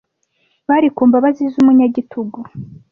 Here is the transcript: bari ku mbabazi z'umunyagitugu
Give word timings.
bari 0.69 0.87
ku 0.95 1.01
mbabazi 1.09 1.43
z'umunyagitugu 1.53 2.37